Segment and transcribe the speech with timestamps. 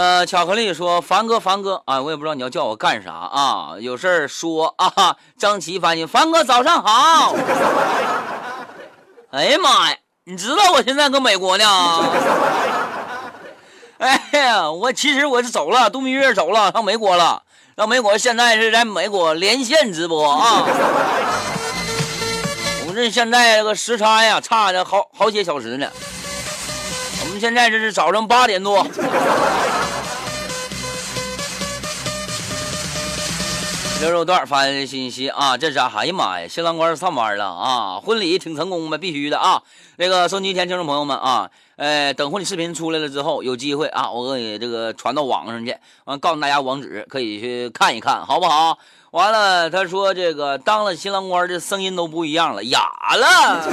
[0.00, 7.34] 呃，巧克力说：“凡哥，凡哥啊，我也不知道你要叫我干啥啊，有事儿说啊。”张琪翻译：“凡哥早上好。
[9.30, 11.64] ”哎呀妈呀，你知道我现在搁美国呢？
[14.00, 17.42] 哎呀，我其实我是走了，度蜜月走了，上美国了，
[17.76, 20.64] 上美国现在是在美国连线直播啊。
[22.80, 25.86] 我们这现在这个时差呀，差着好好些小时呢。
[27.22, 28.82] 我们现在这是早上八点多。
[34.00, 35.92] 牛肉段发的信息啊，这啥？
[35.94, 38.00] 哎呀妈呀，新郎官上班了啊！
[38.00, 39.62] 婚礼挺成功吧，必须的啊！
[39.96, 45.76] 那个收机前听众朋友们啊，呃，等婚礼视频出来了之后，有机会啊，我给你这个传到网上去，
[46.06, 48.78] 完告诉大家网址，可以去看一看，好不好？
[49.10, 52.80] 完了，他说这个当了新郎官的声音都不一样了，哑
[53.18, 53.68] 了。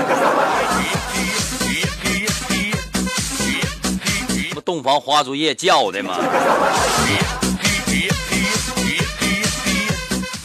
[4.54, 6.18] 不，洞房花烛夜叫的吗？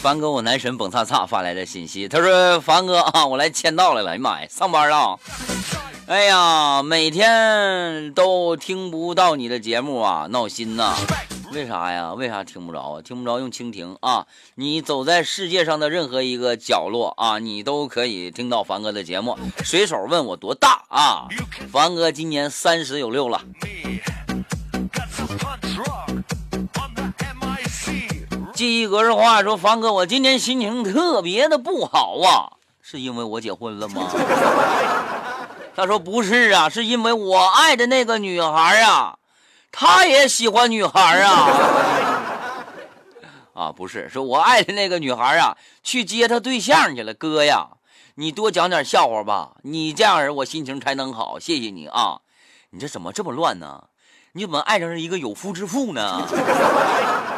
[0.03, 4.09] 凡哥，我男神蹦擦擦发来的信息，他说：“凡哥啊，我来签到来了。
[4.09, 5.17] 哎呀妈呀，上班了！
[6.07, 10.93] 哎呀，每天都听不到你的节目啊，闹心呐！
[11.53, 12.13] 为啥呀？
[12.15, 13.01] 为啥听不着啊？
[13.01, 14.27] 听不着用蜻蜓啊！
[14.55, 19.37] 你走在世界上的任何一个角落啊，你都可以听到凡哥的节目。
[19.63, 21.29] 随手问我多大啊？
[21.71, 23.41] 凡哥今年三十有六了。”
[28.53, 34.07] 记忆格式化说：“凡哥，我今天心情特别的不好啊，是因为我结婚了吗？”
[35.75, 39.17] 他说：“不是啊，是因为我爱的那个女孩啊，
[39.71, 41.49] 她也喜欢女孩啊。
[43.53, 47.13] ”啊，不是，是我爱的那个女孩啊，去接她对象去了。
[47.15, 47.67] 哥呀，
[48.15, 51.39] 你多讲点笑话吧，你这样人我心情才能好。
[51.39, 52.19] 谢谢你啊，
[52.69, 53.85] 你这怎么这么乱呢？
[54.33, 56.21] 你怎么爱上一个有夫之妇呢？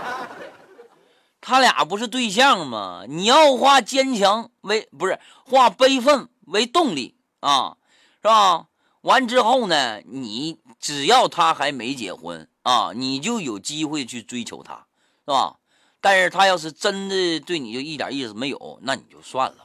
[1.48, 3.04] 他俩不是对象吗？
[3.08, 7.78] 你要化坚强为不是化悲愤为动力啊，
[8.20, 8.66] 是吧？
[9.02, 14.88] 完之后呢，你只要他还没结婚啊，你就有机会去追求他，
[15.28, 15.58] 是吧？
[16.02, 19.58] 但是他要是真的对你就一点意思没有，那你就算了。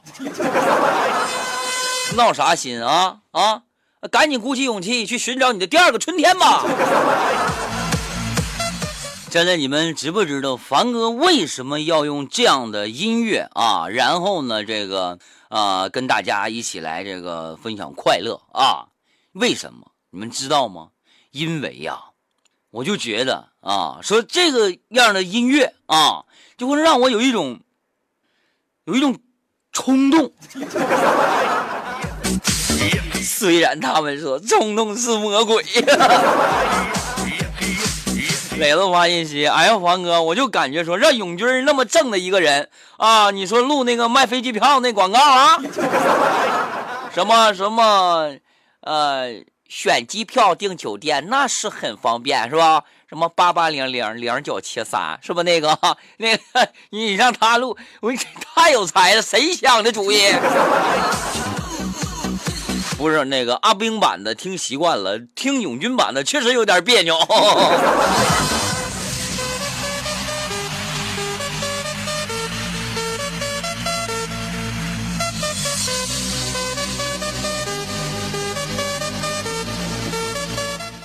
[2.15, 3.63] 闹啥心啊啊！
[4.11, 6.63] 赶紧鼓起勇气去寻找你的第二个春天吧。
[9.31, 13.87] 现在你们知不知道凡哥为什么要用这样的音乐啊？
[13.87, 18.87] 然后呢，这个啊，跟大家一起来这个分享快乐啊？
[19.31, 19.93] 为什么？
[20.09, 20.89] 你们知道吗？
[21.31, 21.97] 因为呀，
[22.71, 26.25] 我就觉得啊，说这个样的音乐啊，
[26.57, 27.61] 就会让我有一种
[28.83, 29.17] 有一种
[29.71, 30.33] 冲动。
[33.23, 35.63] 虽然他们说冲动是魔鬼。
[38.61, 45.57] 磊子发信息，哎呀，黄哥，我就感觉说，让永军那么正的一个人啊，你说录那个卖飞机票那广告啊，
[47.11, 48.37] 什么什么，
[48.81, 49.33] 呃，
[49.67, 52.83] 选机票订酒店那是很方便，是吧？
[53.09, 55.75] 什么八八零零零九七三，是不那个？
[56.17, 56.43] 那个
[56.91, 58.13] 你让他录，我
[58.55, 60.21] 太有才了，谁想的主意？
[63.01, 67.17] 不是那个阿兵版的，听习惯了，听永军版的确实有点别扭。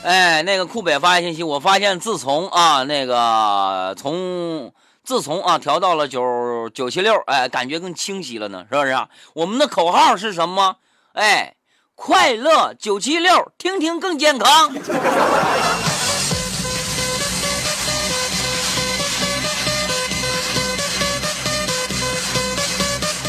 [0.03, 4.71] 哎，那个酷北发信息，我发现自从啊，那个从
[5.03, 9.09] 自从啊调到了九九七六，哎，感觉更清晰了呢，是不是啊？
[9.33, 10.77] 我们的口号是什么？
[11.15, 11.55] 哎。
[11.97, 14.71] 快乐九七六，听听更健康。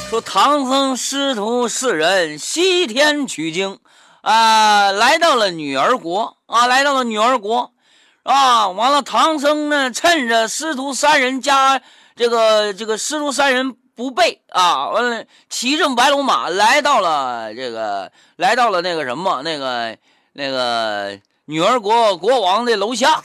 [0.10, 3.80] 说唐僧师徒四人西天取经，
[4.22, 7.72] 啊，来到了女儿国啊，来到了女儿国，
[8.24, 11.82] 啊，完了，唐僧呢，趁着师徒三人加
[12.18, 13.78] 这个这个师徒三人。
[13.98, 14.90] 不备啊！
[14.90, 19.98] 完了，骑着白龙马来到了这个，来到了那个什么，那个
[20.34, 23.24] 那个女儿国国王的楼下。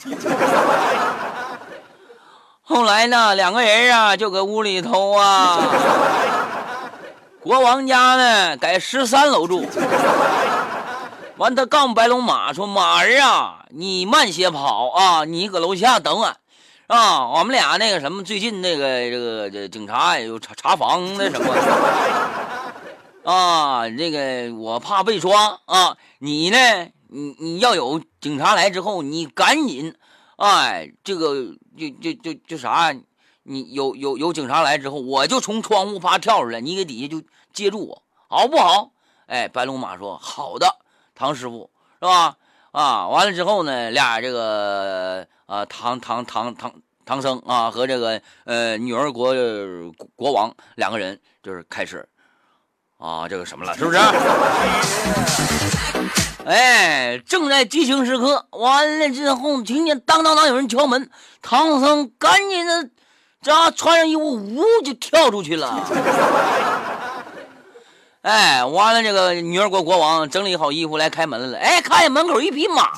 [2.63, 5.61] 后来呢，两个人啊就搁屋里头啊，
[7.39, 9.67] 国王家呢在十三楼住。
[11.37, 16.35] 完，他告诉白龙马说：“马儿啊，你慢些跑啊，你搁楼下等俺。”，
[16.87, 21.53] 啊我们俩那个什么，最近那个这个警察有查查房那什么
[23.23, 25.97] 啊，这个我怕被抓啊。
[26.19, 26.57] 你呢，
[27.07, 29.95] 你你要有警察来之后，你赶紧
[30.35, 31.35] 哎，这个
[31.77, 32.93] 就就就就啥，
[33.43, 38.91] 你有有有警察来之后，我就从窗户啪跳出来，你给底下就接住我，好不好？
[39.27, 40.67] 哎，白龙马说好的，
[41.15, 41.69] 唐师傅
[42.01, 42.35] 是吧？
[42.71, 46.73] 啊，完了之后呢，俩这个啊，唐唐唐唐
[47.05, 49.33] 唐僧啊和这个呃女儿国
[50.15, 52.07] 国王两个人就是开始
[52.97, 53.99] 啊这个什么了，是不是？
[56.45, 61.09] 哎，正在激情时刻，完了之后听见当当当有人敲门，
[61.41, 62.89] 唐僧赶紧的，
[63.41, 65.81] 这穿上衣服呜就跳出去了。
[68.23, 71.57] 哎，完了，这个女儿国国王整理好衣服来开门了。
[71.57, 72.89] 哎，看见门口一匹马，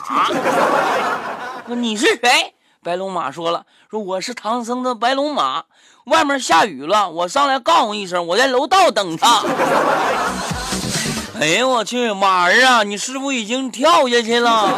[1.65, 2.53] 说你是谁？
[2.83, 5.63] 白龙马说了，说我是唐僧的白龙马，
[6.05, 9.41] 外面下雨了，我上来告诉一声，我在楼道等他。
[11.41, 14.69] 哎呀，我去，马儿啊，你师傅已经跳下去了。